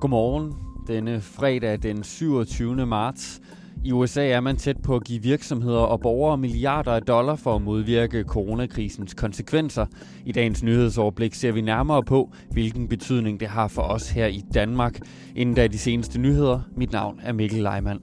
Godmorgen. 0.00 0.54
Denne 0.86 1.20
fredag 1.20 1.78
den 1.82 2.04
27. 2.04 2.86
marts. 2.86 3.40
I 3.84 3.92
USA 3.92 4.28
er 4.28 4.40
man 4.40 4.56
tæt 4.56 4.76
på 4.82 4.96
at 4.96 5.04
give 5.04 5.22
virksomheder 5.22 5.78
og 5.78 6.00
borgere 6.00 6.38
milliarder 6.38 6.92
af 6.92 7.02
dollar 7.02 7.36
for 7.36 7.56
at 7.56 7.62
modvirke 7.62 8.24
coronakrisens 8.28 9.14
konsekvenser. 9.14 9.86
I 10.24 10.32
dagens 10.32 10.62
nyhedsoverblik 10.62 11.34
ser 11.34 11.52
vi 11.52 11.60
nærmere 11.60 12.02
på, 12.02 12.32
hvilken 12.50 12.88
betydning 12.88 13.40
det 13.40 13.48
har 13.48 13.68
for 13.68 13.82
os 13.82 14.10
her 14.10 14.26
i 14.26 14.42
Danmark. 14.54 14.98
Inden 15.36 15.54
da 15.54 15.66
de 15.66 15.78
seneste 15.78 16.20
nyheder, 16.20 16.60
mit 16.76 16.92
navn 16.92 17.20
er 17.22 17.32
Mikkel 17.32 17.62
Leimann. 17.62 18.00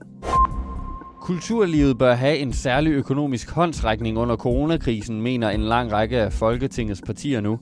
Kulturlivet 1.20 1.98
bør 1.98 2.14
have 2.14 2.38
en 2.38 2.52
særlig 2.52 2.92
økonomisk 2.92 3.50
håndsrækning 3.50 4.18
under 4.18 4.36
coronakrisen, 4.36 5.22
mener 5.22 5.50
en 5.50 5.60
lang 5.60 5.92
række 5.92 6.18
af 6.18 6.32
Folketingets 6.32 7.02
partier 7.06 7.40
nu. 7.40 7.58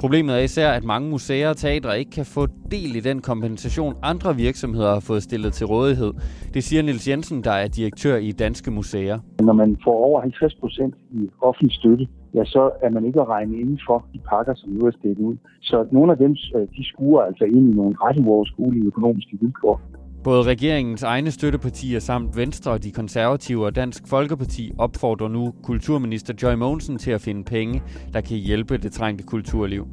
Problemet 0.00 0.34
er 0.34 0.38
især, 0.38 0.70
at 0.72 0.84
mange 0.84 1.10
museer 1.10 1.48
og 1.48 1.56
teatre 1.56 1.98
ikke 1.98 2.10
kan 2.10 2.24
få 2.24 2.46
del 2.70 2.96
i 2.96 3.00
den 3.00 3.20
kompensation, 3.20 3.94
andre 4.02 4.36
virksomheder 4.36 4.92
har 4.92 5.00
fået 5.00 5.22
stillet 5.22 5.52
til 5.52 5.66
rådighed. 5.66 6.12
Det 6.54 6.64
siger 6.64 6.82
Nils 6.82 7.08
Jensen, 7.08 7.44
der 7.44 7.50
er 7.50 7.68
direktør 7.68 8.16
i 8.16 8.32
Danske 8.32 8.70
Museer. 8.70 9.18
Når 9.40 9.52
man 9.52 9.76
får 9.84 9.92
over 9.92 10.20
50 10.20 10.54
procent 10.54 10.94
i 11.10 11.30
offentlig 11.42 11.74
støtte, 11.74 12.08
ja, 12.34 12.44
så 12.44 12.70
er 12.82 12.90
man 12.90 13.04
ikke 13.04 13.20
at 13.20 13.28
regne 13.28 13.56
inden 13.56 13.80
for 13.86 14.06
de 14.12 14.18
pakker, 14.30 14.54
som 14.54 14.70
nu 14.70 14.86
er 14.86 14.90
stillet 14.90 15.18
ud. 15.18 15.36
Så 15.60 15.86
nogle 15.92 16.12
af 16.12 16.18
dem, 16.18 16.36
øh, 16.56 16.68
de 16.76 16.84
skuer 16.88 17.22
altså 17.22 17.44
ind 17.44 17.72
i 17.72 17.74
nogle 17.76 17.96
ret 18.04 18.18
uoverskuelige 18.20 18.84
økonomiske 18.84 19.38
vilkår. 19.40 19.80
Både 20.24 20.42
regeringens 20.42 21.02
egne 21.02 21.30
støttepartier 21.30 22.00
samt 22.00 22.36
Venstre 22.36 22.70
og 22.70 22.82
de 22.82 22.92
konservative 22.92 23.66
og 23.66 23.76
Dansk 23.76 24.02
Folkeparti 24.06 24.72
opfordrer 24.78 25.28
nu 25.28 25.54
kulturminister 25.62 26.34
Joy 26.42 26.54
Mogensen 26.54 26.98
til 26.98 27.10
at 27.10 27.20
finde 27.20 27.44
penge, 27.44 27.82
der 28.12 28.20
kan 28.20 28.36
hjælpe 28.36 28.78
det 28.78 28.92
trængte 28.92 29.24
kulturliv. 29.24 29.88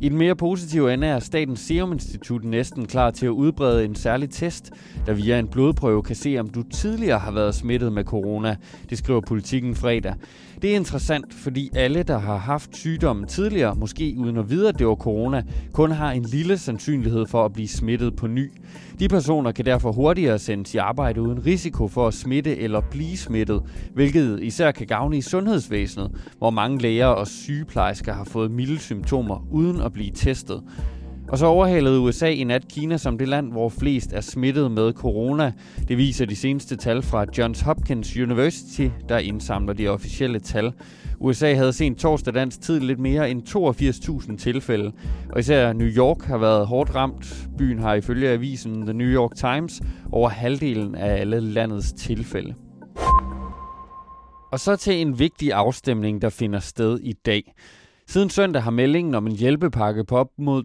I 0.00 0.08
den 0.08 0.18
mere 0.18 0.36
positive 0.36 0.94
ende 0.94 1.06
er 1.06 1.18
Statens 1.18 1.60
Serum 1.60 1.92
Institut 1.92 2.44
næsten 2.44 2.86
klar 2.86 3.10
til 3.10 3.26
at 3.26 3.30
udbrede 3.30 3.84
en 3.84 3.94
særlig 3.94 4.30
test, 4.30 4.70
der 5.06 5.12
via 5.12 5.38
en 5.38 5.48
blodprøve 5.48 6.02
kan 6.02 6.16
se, 6.16 6.36
om 6.40 6.48
du 6.48 6.62
tidligere 6.62 7.18
har 7.18 7.32
været 7.32 7.54
smittet 7.54 7.92
med 7.92 8.04
corona. 8.04 8.56
Det 8.90 8.98
skriver 8.98 9.20
politikken 9.20 9.74
fredag. 9.74 10.14
Det 10.62 10.70
er 10.72 10.76
interessant, 10.76 11.34
fordi 11.34 11.70
alle, 11.74 12.02
der 12.02 12.18
har 12.18 12.36
haft 12.36 12.76
sygdommen 12.76 13.26
tidligere, 13.26 13.74
måske 13.74 14.14
uden 14.18 14.36
at 14.36 14.50
vide, 14.50 14.68
at 14.68 14.78
det 14.78 14.86
var 14.86 14.94
corona, 14.94 15.42
kun 15.72 15.90
har 15.90 16.12
en 16.12 16.22
lille 16.22 16.58
sandsynlighed 16.58 17.26
for 17.26 17.44
at 17.44 17.52
blive 17.52 17.68
smittet 17.68 18.16
på 18.16 18.26
ny. 18.26 18.52
De 19.00 19.08
personer 19.08 19.52
kan 19.52 19.64
derfor 19.64 19.92
hurtigere 19.92 20.38
sendes 20.38 20.74
i 20.74 20.76
arbejde 20.76 21.22
uden 21.22 21.46
risiko 21.46 21.88
for 21.88 22.08
at 22.08 22.14
smitte 22.14 22.58
eller 22.58 22.80
blive 22.90 23.16
smittet, 23.16 23.62
hvilket 23.94 24.42
især 24.42 24.70
kan 24.70 24.86
gavne 24.86 25.16
i 25.16 25.20
sundhedsvæsenet, 25.20 26.10
hvor 26.38 26.50
mange 26.50 26.78
læger 26.78 27.06
og 27.06 27.26
sygeplejersker 27.26 28.12
har 28.12 28.24
fået 28.24 28.50
milde 28.50 28.78
symptomer 28.78 29.46
uden 29.50 29.80
at 29.84 29.92
blive 29.92 30.10
testet. 30.14 30.62
Og 31.28 31.38
så 31.38 31.46
overhalede 31.46 32.00
USA 32.00 32.28
i 32.28 32.44
nat 32.44 32.68
Kina 32.68 32.96
som 32.96 33.18
det 33.18 33.28
land, 33.28 33.52
hvor 33.52 33.68
flest 33.68 34.12
er 34.12 34.20
smittet 34.20 34.70
med 34.70 34.92
corona. 34.92 35.52
Det 35.88 35.98
viser 35.98 36.26
de 36.26 36.36
seneste 36.36 36.76
tal 36.76 37.02
fra 37.02 37.26
Johns 37.38 37.60
Hopkins 37.60 38.16
University, 38.16 38.88
der 39.08 39.18
indsamler 39.18 39.72
de 39.72 39.88
officielle 39.88 40.40
tal. 40.40 40.72
USA 41.20 41.54
havde 41.54 41.72
sent 41.72 41.98
torsdag 41.98 42.34
dansk 42.34 42.60
tid 42.60 42.80
lidt 42.80 42.98
mere 42.98 43.30
end 43.30 43.42
82.000 44.30 44.36
tilfælde, 44.36 44.92
og 45.30 45.40
især 45.40 45.72
New 45.72 45.88
York 45.88 46.22
har 46.22 46.38
været 46.38 46.66
hårdt 46.66 46.94
ramt. 46.94 47.48
Byen 47.58 47.78
har 47.78 47.94
ifølge 47.94 48.28
avisen 48.28 48.82
The 48.82 48.92
New 48.92 49.08
York 49.08 49.36
Times 49.36 49.82
over 50.12 50.28
halvdelen 50.28 50.94
af 50.94 51.20
alle 51.20 51.40
landets 51.40 51.92
tilfælde. 51.92 52.54
Og 54.52 54.60
så 54.60 54.76
til 54.76 55.00
en 55.00 55.18
vigtig 55.18 55.52
afstemning, 55.52 56.22
der 56.22 56.28
finder 56.28 56.58
sted 56.58 56.98
i 57.02 57.12
dag. 57.12 57.52
Siden 58.06 58.30
søndag 58.30 58.62
har 58.62 58.70
meldingen 58.70 59.14
om 59.14 59.26
en 59.26 59.36
hjælpepakke 59.36 60.04
på 60.04 60.16
op 60.16 60.30
mod 60.38 60.64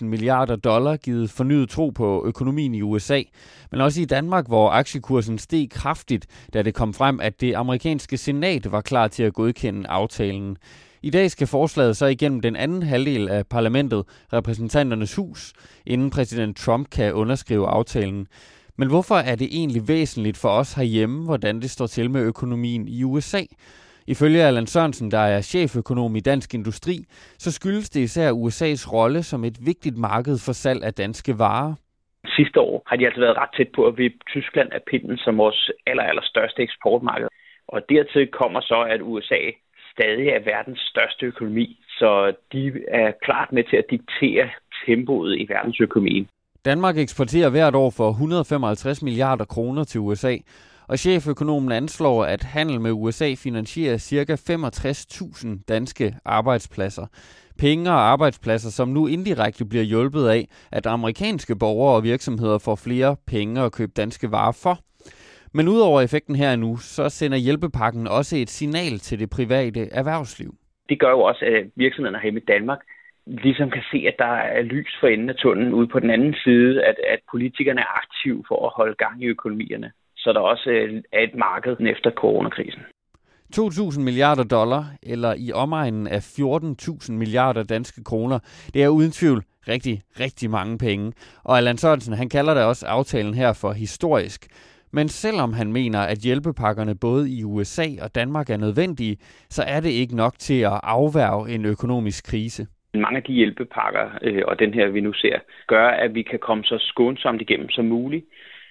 2.000 0.00 0.04
milliarder 0.04 0.56
dollar 0.56 0.96
givet 0.96 1.30
fornyet 1.30 1.70
tro 1.70 1.90
på 1.90 2.22
økonomien 2.26 2.74
i 2.74 2.82
USA, 2.82 3.22
men 3.70 3.80
også 3.80 4.00
i 4.00 4.04
Danmark, 4.04 4.46
hvor 4.46 4.70
aktiekursen 4.70 5.38
steg 5.38 5.70
kraftigt, 5.70 6.26
da 6.54 6.62
det 6.62 6.74
kom 6.74 6.94
frem, 6.94 7.20
at 7.20 7.40
det 7.40 7.54
amerikanske 7.54 8.16
senat 8.16 8.72
var 8.72 8.80
klar 8.80 9.08
til 9.08 9.22
at 9.22 9.34
godkende 9.34 9.88
aftalen. 9.88 10.56
I 11.02 11.10
dag 11.10 11.30
skal 11.30 11.46
forslaget 11.46 11.96
så 11.96 12.06
igennem 12.06 12.40
den 12.40 12.56
anden 12.56 12.82
halvdel 12.82 13.28
af 13.28 13.46
parlamentet, 13.46 14.04
repræsentanternes 14.32 15.14
hus, 15.14 15.52
inden 15.86 16.10
præsident 16.10 16.56
Trump 16.56 16.90
kan 16.90 17.12
underskrive 17.12 17.66
aftalen. 17.66 18.26
Men 18.76 18.88
hvorfor 18.88 19.16
er 19.16 19.34
det 19.34 19.48
egentlig 19.50 19.88
væsentligt 19.88 20.36
for 20.36 20.48
os 20.48 20.72
herhjemme, 20.72 21.24
hvordan 21.24 21.60
det 21.60 21.70
står 21.70 21.86
til 21.86 22.10
med 22.10 22.20
økonomien 22.20 22.88
i 22.88 23.04
USA? 23.04 23.42
Ifølge 24.06 24.42
Allan 24.42 24.66
Sørensen, 24.66 25.10
der 25.10 25.18
er 25.18 25.40
cheføkonom 25.40 26.16
i 26.16 26.20
Dansk 26.20 26.54
Industri, 26.54 26.96
så 27.38 27.52
skyldes 27.52 27.90
det 27.90 28.00
især 28.00 28.30
USA's 28.32 28.92
rolle 28.92 29.22
som 29.22 29.44
et 29.44 29.56
vigtigt 29.66 29.96
marked 29.96 30.38
for 30.46 30.52
salg 30.52 30.84
af 30.84 30.94
danske 30.94 31.38
varer. 31.38 31.74
Sidste 32.36 32.60
år 32.60 32.82
har 32.86 32.96
de 32.96 33.06
altså 33.06 33.20
været 33.20 33.36
ret 33.36 33.54
tæt 33.56 33.70
på 33.76 33.86
at 33.86 33.98
vippe 33.98 34.18
Tyskland 34.34 34.68
af 34.72 34.82
pinden 34.90 35.18
som 35.18 35.38
vores 35.38 35.70
aller, 35.86 36.02
aller 36.02 36.22
største 36.24 36.62
eksportmarked. 36.62 37.28
Og 37.68 37.80
dertil 37.88 38.26
kommer 38.26 38.60
så, 38.60 38.86
at 38.94 39.00
USA 39.02 39.40
stadig 39.92 40.28
er 40.28 40.40
verdens 40.52 40.80
største 40.92 41.26
økonomi, 41.26 41.80
så 41.98 42.32
de 42.52 42.72
er 42.88 43.12
klart 43.22 43.52
med 43.52 43.64
til 43.70 43.76
at 43.76 43.90
diktere 43.90 44.50
tempoet 44.86 45.38
i 45.38 45.46
verdensøkonomien. 45.48 46.28
Danmark 46.64 46.98
eksporterer 46.98 47.50
hvert 47.50 47.74
år 47.74 47.90
for 47.90 48.10
155 48.10 49.02
milliarder 49.02 49.44
kroner 49.44 49.84
til 49.84 50.00
USA, 50.00 50.36
og 50.88 50.98
cheføkonomen 50.98 51.72
anslår, 51.72 52.24
at 52.24 52.42
handel 52.42 52.80
med 52.80 52.90
USA 52.92 53.34
finansierer 53.34 53.98
ca. 53.98 54.34
65.000 54.34 55.64
danske 55.68 56.14
arbejdspladser. 56.24 57.06
Penge 57.58 57.90
og 57.90 58.00
arbejdspladser, 58.12 58.70
som 58.70 58.88
nu 58.88 59.06
indirekte 59.06 59.64
bliver 59.64 59.84
hjulpet 59.84 60.28
af, 60.28 60.48
at 60.72 60.86
amerikanske 60.86 61.56
borgere 61.56 61.96
og 61.96 62.04
virksomheder 62.04 62.58
får 62.58 62.74
flere 62.74 63.16
penge 63.26 63.60
at 63.60 63.72
købe 63.72 63.92
danske 63.96 64.30
varer 64.30 64.58
for. 64.62 64.78
Men 65.56 65.68
udover 65.68 66.00
effekten 66.00 66.36
her 66.36 66.56
nu, 66.56 66.76
så 66.76 67.08
sender 67.08 67.38
hjælpepakken 67.38 68.08
også 68.08 68.36
et 68.36 68.50
signal 68.50 68.98
til 68.98 69.18
det 69.18 69.30
private 69.30 69.88
erhvervsliv. 69.92 70.54
Det 70.88 71.00
gør 71.00 71.10
jo 71.10 71.20
også, 71.20 71.44
at 71.44 71.66
virksomhederne 71.76 72.22
her 72.22 72.36
i 72.36 72.40
Danmark 72.48 72.80
ligesom 73.26 73.70
kan 73.70 73.82
se, 73.92 74.04
at 74.08 74.14
der 74.18 74.34
er 74.56 74.62
lys 74.62 74.96
for 75.00 75.06
enden 75.06 75.30
af 75.30 75.34
tunnelen 75.34 75.74
ude 75.74 75.86
på 75.86 76.00
den 76.00 76.10
anden 76.10 76.34
side, 76.44 76.84
at, 76.84 76.96
at 77.08 77.18
politikerne 77.30 77.80
er 77.80 77.98
aktive 78.02 78.44
for 78.48 78.66
at 78.66 78.72
holde 78.76 78.94
gang 78.94 79.22
i 79.22 79.26
økonomierne 79.26 79.92
så 80.24 80.32
der 80.32 80.40
også 80.40 80.70
øh, 80.70 81.02
er 81.12 81.20
et 81.20 81.34
marked 81.34 81.76
efter 81.80 82.10
coronakrisen. 82.10 82.82
2.000 83.56 84.00
milliarder 84.00 84.44
dollar, 84.44 84.84
eller 85.02 85.34
i 85.38 85.52
omegnen 85.52 86.06
af 86.06 86.18
14.000 86.18 87.12
milliarder 87.12 87.62
danske 87.62 88.04
kroner, 88.04 88.38
det 88.74 88.82
er 88.82 88.88
uden 88.88 89.10
tvivl 89.10 89.42
rigtig, 89.68 90.02
rigtig 90.20 90.50
mange 90.50 90.78
penge. 90.78 91.12
Og 91.44 91.56
Allan 91.56 91.76
Sørensen, 91.76 92.14
han 92.14 92.28
kalder 92.28 92.54
da 92.54 92.64
også 92.64 92.86
aftalen 92.86 93.34
her 93.34 93.52
for 93.62 93.72
historisk. 93.72 94.40
Men 94.92 95.08
selvom 95.08 95.52
han 95.52 95.72
mener, 95.72 96.00
at 96.00 96.18
hjælpepakkerne 96.18 96.94
både 97.00 97.30
i 97.30 97.44
USA 97.44 97.86
og 98.02 98.14
Danmark 98.14 98.50
er 98.50 98.56
nødvendige, 98.56 99.16
så 99.56 99.62
er 99.66 99.80
det 99.80 99.90
ikke 99.90 100.16
nok 100.16 100.34
til 100.38 100.60
at 100.60 100.80
afværge 100.82 101.54
en 101.54 101.64
økonomisk 101.64 102.24
krise. 102.30 102.66
Mange 102.94 103.16
af 103.16 103.22
de 103.22 103.32
hjælpepakker, 103.32 104.06
øh, 104.22 104.42
og 104.46 104.58
den 104.58 104.74
her 104.74 104.88
vi 104.88 105.00
nu 105.00 105.12
ser, 105.12 105.38
gør, 105.66 105.86
at 105.88 106.14
vi 106.14 106.22
kan 106.22 106.38
komme 106.38 106.64
så 106.64 106.76
skånsomt 106.80 107.40
igennem 107.40 107.70
som 107.70 107.84
muligt 107.84 108.24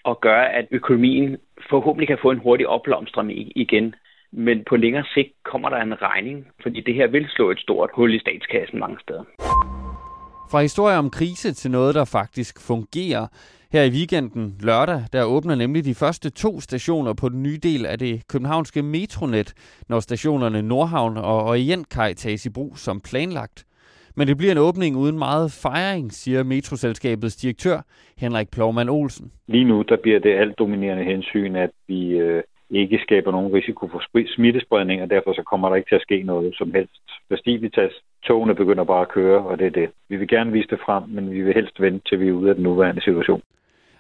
og 0.04 0.22
gør, 0.22 0.42
at 0.42 0.66
økonomien 0.72 1.38
forhåbentlig 1.70 2.08
kan 2.08 2.18
få 2.22 2.32
en 2.32 2.40
hurtig 2.40 2.68
opblomstring 2.68 3.58
igen. 3.58 3.96
Men 4.32 4.64
på 4.70 4.76
længere 4.76 5.06
sigt 5.14 5.34
kommer 5.44 5.70
der 5.70 5.78
en 5.78 6.02
regning, 6.02 6.48
fordi 6.64 6.82
det 6.82 6.94
her 6.94 7.08
vil 7.08 7.28
slå 7.30 7.52
et 7.52 7.60
stort 7.60 7.90
hul 7.94 8.14
i 8.14 8.20
statskassen 8.20 8.80
mange 8.80 8.98
steder. 9.02 9.24
Fra 10.52 10.62
historie 10.62 10.98
om 10.98 11.10
krise 11.10 11.54
til 11.54 11.72
noget, 11.72 11.96
der 11.96 12.06
faktisk 12.06 12.68
fungerer. 12.68 13.28
Her 13.74 13.84
i 13.84 13.90
weekenden 13.90 14.56
lørdag, 14.60 15.02
der 15.14 15.24
åbner 15.24 15.56
nemlig 15.56 15.86
de 15.86 15.96
første 15.96 16.30
to 16.30 16.60
stationer 16.60 17.14
på 17.14 17.30
den 17.30 17.44
nye 17.44 17.58
del 17.64 17.86
af 17.86 18.00
det 18.00 18.28
københavnske 18.28 18.82
metronet, 18.82 19.54
når 19.90 20.00
stationerne 20.00 20.62
Nordhavn 20.62 21.18
og 21.18 21.44
Orientkaj 21.44 22.14
tages 22.14 22.46
i 22.46 22.50
brug 22.50 22.78
som 22.78 23.02
planlagt. 23.02 23.66
Men 24.16 24.28
det 24.28 24.38
bliver 24.38 24.52
en 24.52 24.58
åbning 24.58 24.98
uden 24.98 25.18
meget 25.18 25.52
fejring, 25.52 26.12
siger 26.12 26.44
metroselskabets 26.44 27.36
direktør 27.36 27.78
Henrik 28.18 28.50
Plovman 28.52 28.90
Olsen. 28.90 29.32
Lige 29.48 29.64
nu 29.64 29.82
der 29.82 29.98
bliver 30.04 30.20
det 30.20 30.34
alt 30.34 30.60
dominerende 30.60 31.04
hensyn, 31.04 31.56
at 31.56 31.70
vi 31.88 32.10
øh, 32.10 32.44
ikke 32.70 33.00
skaber 33.04 33.32
nogen 33.32 33.54
risiko 33.54 33.88
for 33.88 34.26
smittespredning, 34.36 35.02
og 35.02 35.10
derfor 35.10 35.34
så 35.34 35.44
kommer 35.44 35.70
der 35.70 35.76
ikke 35.76 35.90
til 35.90 35.96
at 35.96 36.02
ske 36.02 36.24
noget 36.24 36.56
som 36.58 36.72
helst 36.74 37.02
festivitas. 37.30 37.92
Togene 38.24 38.56
begynder 38.56 38.84
bare 38.84 39.02
at 39.02 39.10
køre, 39.10 39.40
og 39.40 39.60
det 39.60 39.68
er 39.68 39.72
det. 39.82 39.90
Vi 40.10 40.16
vil 40.16 40.28
gerne 40.28 40.52
vise 40.52 40.68
det 40.68 40.80
frem, 40.86 41.04
men 41.08 41.32
vi 41.32 41.42
vil 41.42 41.54
helst 41.54 41.82
vente 41.82 42.10
til 42.10 42.20
vi 42.20 42.28
er 42.28 42.32
ude 42.32 42.50
af 42.50 42.56
den 42.56 42.64
nuværende 42.64 43.02
situation. 43.02 43.42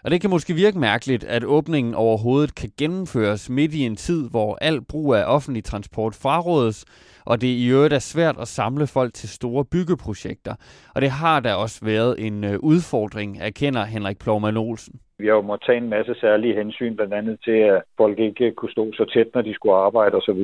Og 0.03 0.11
det 0.11 0.21
kan 0.21 0.29
måske 0.29 0.53
virke 0.53 0.79
mærkeligt, 0.79 1.23
at 1.23 1.43
åbningen 1.43 1.93
overhovedet 1.95 2.55
kan 2.55 2.69
gennemføres 2.79 3.49
midt 3.49 3.73
i 3.73 3.81
en 3.85 3.95
tid, 3.95 4.29
hvor 4.29 4.57
al 4.61 4.81
brug 4.91 5.15
af 5.15 5.23
offentlig 5.35 5.63
transport 5.63 6.13
frarådes, 6.23 6.85
og 7.25 7.41
det 7.41 7.47
i 7.47 7.69
øvrigt 7.69 7.93
er 7.93 7.99
svært 8.13 8.37
at 8.41 8.47
samle 8.47 8.87
folk 8.87 9.13
til 9.13 9.29
store 9.29 9.65
byggeprojekter. 9.65 10.55
Og 10.95 11.01
det 11.01 11.09
har 11.09 11.39
da 11.39 11.53
også 11.53 11.85
været 11.85 12.27
en 12.27 12.43
øh, 12.43 12.59
udfordring, 12.59 13.37
erkender 13.41 13.83
Henrik 13.85 14.19
Plovman 14.23 14.57
Olsen. 14.57 14.99
Vi 15.19 15.27
har 15.27 15.33
jo 15.33 15.41
måttet 15.41 15.65
tage 15.65 15.77
en 15.77 15.89
masse 15.89 16.15
særlige 16.21 16.55
hensyn, 16.55 16.95
blandt 16.95 17.13
andet 17.13 17.37
til, 17.43 17.57
at 17.73 17.81
folk 17.97 18.19
ikke 18.19 18.51
kunne 18.51 18.71
stå 18.71 18.91
så 18.93 19.05
tæt, 19.13 19.27
når 19.33 19.41
de 19.41 19.53
skulle 19.53 19.75
arbejde 19.75 20.15
osv. 20.15 20.41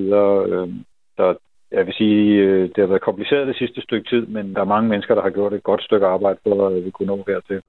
Øhm, 0.53 0.79
så 1.17 1.35
jeg 1.71 1.85
vil 1.85 1.93
sige, 1.93 2.25
øh, 2.43 2.61
det 2.61 2.77
har 2.77 2.85
været 2.85 3.01
kompliceret 3.09 3.47
det 3.47 3.55
sidste 3.55 3.81
stykke 3.81 4.09
tid, 4.09 4.25
men 4.25 4.53
der 4.53 4.61
er 4.61 4.73
mange 4.75 4.89
mennesker, 4.89 5.15
der 5.15 5.21
har 5.21 5.29
gjort 5.29 5.53
et 5.53 5.63
godt 5.63 5.83
stykke 5.83 6.05
arbejde 6.05 6.39
for, 6.43 6.67
at 6.67 6.85
vi 6.85 6.91
kunne 6.91 7.07
nå 7.07 7.23
hertil. 7.27 7.61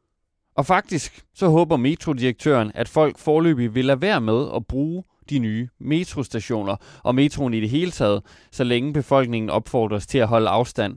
Og 0.60 0.66
faktisk 0.66 1.10
så 1.34 1.46
håber 1.56 1.76
metrodirektøren, 1.76 2.70
at 2.74 2.88
folk 2.98 3.14
forløbig 3.26 3.74
vil 3.74 3.84
lade 3.84 4.02
være 4.02 4.20
med 4.20 4.40
at 4.56 4.62
bruge 4.72 5.04
de 5.30 5.38
nye 5.38 5.68
metrostationer 5.78 6.76
og 7.04 7.14
metroen 7.14 7.54
i 7.54 7.60
det 7.60 7.70
hele 7.70 7.90
taget, 7.90 8.20
så 8.50 8.64
længe 8.64 8.92
befolkningen 8.92 9.50
opfordres 9.50 10.06
til 10.06 10.18
at 10.18 10.28
holde 10.28 10.48
afstand. 10.48 10.92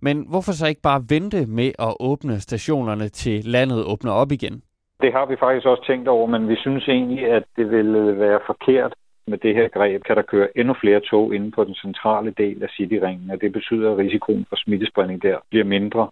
Men 0.00 0.16
hvorfor 0.30 0.52
så 0.52 0.66
ikke 0.66 0.80
bare 0.90 1.02
vente 1.14 1.46
med 1.46 1.70
at 1.78 1.92
åbne 2.00 2.40
stationerne 2.40 3.08
til 3.08 3.44
landet 3.44 3.84
åbner 3.92 4.12
op 4.12 4.32
igen? 4.32 4.62
Det 5.02 5.12
har 5.12 5.26
vi 5.26 5.36
faktisk 5.44 5.66
også 5.66 5.84
tænkt 5.86 6.08
over, 6.08 6.26
men 6.26 6.48
vi 6.48 6.56
synes 6.56 6.88
egentlig, 6.88 7.26
at 7.36 7.44
det 7.56 7.70
ville 7.70 8.18
være 8.18 8.40
forkert 8.46 8.92
med 9.26 9.38
det 9.38 9.54
her 9.54 9.68
greb, 9.68 10.02
kan 10.04 10.16
der 10.16 10.22
køre 10.22 10.58
endnu 10.58 10.74
flere 10.80 11.00
tog 11.00 11.34
inde 11.34 11.50
på 11.50 11.64
den 11.64 11.74
centrale 11.74 12.30
del 12.38 12.62
af 12.62 12.68
Cityringen, 12.76 13.30
og 13.30 13.40
det 13.40 13.52
betyder, 13.52 13.92
at 13.92 13.98
risikoen 13.98 14.46
for 14.48 14.56
smittespredning 14.56 15.22
der 15.22 15.36
bliver 15.50 15.64
mindre. 15.64 16.08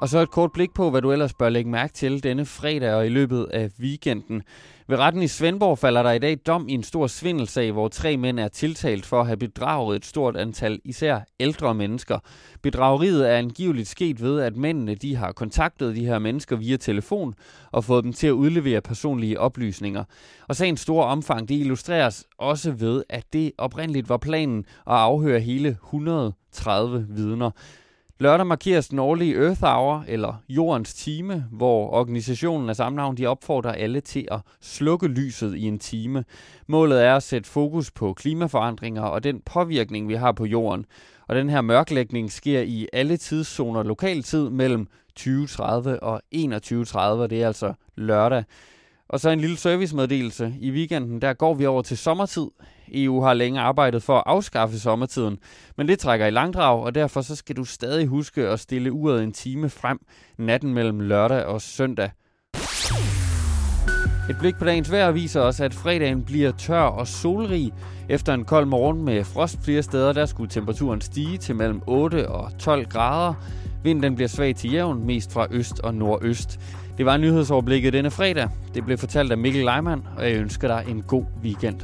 Og 0.00 0.08
så 0.08 0.18
et 0.18 0.30
kort 0.30 0.52
blik 0.52 0.74
på, 0.74 0.90
hvad 0.90 1.02
du 1.02 1.12
ellers 1.12 1.34
bør 1.34 1.48
lægge 1.48 1.70
mærke 1.70 1.92
til 1.92 2.22
denne 2.22 2.44
fredag 2.44 2.94
og 2.94 3.06
i 3.06 3.08
løbet 3.08 3.46
af 3.52 3.70
weekenden. 3.80 4.42
Ved 4.88 4.98
retten 4.98 5.22
i 5.22 5.28
Svendborg 5.28 5.78
falder 5.78 6.02
der 6.02 6.10
i 6.10 6.18
dag 6.18 6.38
dom 6.46 6.68
i 6.68 6.72
en 6.72 6.82
stor 6.82 7.06
svindelsag, 7.06 7.72
hvor 7.72 7.88
tre 7.88 8.16
mænd 8.16 8.40
er 8.40 8.48
tiltalt 8.48 9.06
for 9.06 9.20
at 9.20 9.26
have 9.26 9.36
bedraget 9.36 9.96
et 9.96 10.04
stort 10.04 10.36
antal 10.36 10.80
især 10.84 11.20
ældre 11.40 11.74
mennesker. 11.74 12.18
Bedrageriet 12.62 13.30
er 13.30 13.36
angiveligt 13.36 13.88
sket 13.88 14.22
ved, 14.22 14.40
at 14.40 14.56
mændene 14.56 14.94
de 14.94 15.16
har 15.16 15.32
kontaktet 15.32 15.96
de 15.96 16.06
her 16.06 16.18
mennesker 16.18 16.56
via 16.56 16.76
telefon 16.76 17.34
og 17.72 17.84
fået 17.84 18.04
dem 18.04 18.12
til 18.12 18.26
at 18.26 18.30
udlevere 18.32 18.80
personlige 18.80 19.40
oplysninger. 19.40 20.04
Og 20.48 20.56
sagens 20.56 20.80
store 20.80 21.04
omfang 21.04 21.48
det 21.48 21.54
illustreres 21.54 22.24
også 22.38 22.72
ved, 22.72 23.02
at 23.08 23.24
det 23.32 23.52
oprindeligt 23.58 24.08
var 24.08 24.16
planen 24.16 24.58
at 24.86 24.94
afhøre 24.94 25.40
hele 25.40 25.68
130 25.68 27.06
vidner. 27.08 27.50
Lørdag 28.20 28.46
markeres 28.46 28.88
den 28.88 28.98
årlige 28.98 29.34
Earth 29.34 29.62
Hour, 29.62 30.04
eller 30.08 30.42
Jordens 30.48 30.94
Time, 30.94 31.44
hvor 31.50 31.90
organisationen 31.90 32.68
af 32.68 32.76
samme 32.76 32.96
navn 32.96 33.16
de 33.16 33.26
opfordrer 33.26 33.72
alle 33.72 34.00
til 34.00 34.28
at 34.30 34.40
slukke 34.60 35.08
lyset 35.08 35.54
i 35.54 35.62
en 35.62 35.78
time. 35.78 36.24
Målet 36.66 37.04
er 37.04 37.16
at 37.16 37.22
sætte 37.22 37.50
fokus 37.50 37.90
på 37.90 38.12
klimaforandringer 38.12 39.02
og 39.02 39.24
den 39.24 39.40
påvirkning, 39.40 40.08
vi 40.08 40.14
har 40.14 40.32
på 40.32 40.44
jorden. 40.44 40.86
Og 41.28 41.36
den 41.36 41.50
her 41.50 41.60
mørklægning 41.60 42.32
sker 42.32 42.60
i 42.60 42.88
alle 42.92 43.16
tidszoner 43.16 43.82
lokaltid 43.82 44.50
mellem 44.50 44.88
20.30 45.20 45.62
og 46.02 46.22
21.30, 46.34 46.40
det 47.26 47.42
er 47.42 47.46
altså 47.46 47.72
lørdag. 47.96 48.44
Og 49.08 49.20
så 49.20 49.30
en 49.30 49.40
lille 49.40 49.56
servicemeddelelse. 49.56 50.54
I 50.60 50.70
weekenden 50.70 51.22
der 51.22 51.32
går 51.32 51.54
vi 51.54 51.66
over 51.66 51.82
til 51.82 51.98
sommertid. 51.98 52.46
EU 52.94 53.22
har 53.22 53.34
længe 53.34 53.60
arbejdet 53.60 54.02
for 54.02 54.16
at 54.16 54.22
afskaffe 54.26 54.78
sommertiden, 54.78 55.38
men 55.76 55.88
det 55.88 55.98
trækker 55.98 56.26
i 56.26 56.30
langdrag, 56.30 56.82
og 56.82 56.94
derfor 56.94 57.20
så 57.20 57.36
skal 57.36 57.56
du 57.56 57.64
stadig 57.64 58.06
huske 58.06 58.48
at 58.48 58.60
stille 58.60 58.92
uret 58.92 59.22
en 59.22 59.32
time 59.32 59.70
frem 59.70 59.98
natten 60.38 60.74
mellem 60.74 61.00
lørdag 61.00 61.44
og 61.44 61.60
søndag. 61.60 62.10
Et 64.30 64.36
blik 64.38 64.54
på 64.58 64.64
dagens 64.64 64.92
vejr 64.92 65.10
viser 65.10 65.40
os, 65.40 65.60
at 65.60 65.74
fredagen 65.74 66.22
bliver 66.24 66.52
tør 66.52 66.80
og 66.80 67.06
solrig. 67.06 67.72
Efter 68.08 68.34
en 68.34 68.44
kold 68.44 68.66
morgen 68.66 69.04
med 69.04 69.24
frost 69.24 69.58
flere 69.64 69.82
steder, 69.82 70.12
der 70.12 70.26
skulle 70.26 70.50
temperaturen 70.50 71.00
stige 71.00 71.38
til 71.38 71.56
mellem 71.56 71.82
8 71.86 72.28
og 72.28 72.58
12 72.58 72.86
grader. 72.86 73.34
Vinden 73.82 74.14
bliver 74.14 74.28
svag 74.28 74.56
til 74.56 74.72
jævn, 74.72 75.06
mest 75.06 75.32
fra 75.32 75.46
øst 75.50 75.80
og 75.80 75.94
nordøst. 75.94 76.60
Det 76.98 77.06
var 77.06 77.16
nyhedsoverblikket 77.16 77.92
denne 77.92 78.10
fredag. 78.10 78.48
Det 78.74 78.84
blev 78.84 78.98
fortalt 78.98 79.32
af 79.32 79.38
Mikkel 79.38 79.64
Leimann, 79.64 80.06
og 80.16 80.24
jeg 80.24 80.36
ønsker 80.36 80.68
dig 80.68 80.84
en 80.88 81.02
god 81.02 81.24
weekend. 81.42 81.80